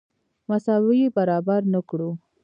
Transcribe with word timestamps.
مساوي 0.49 1.01
برابر 1.15 1.61
نه 1.73 1.79
کړو. 1.89 2.09